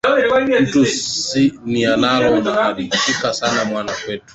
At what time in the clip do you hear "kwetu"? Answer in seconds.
4.05-4.25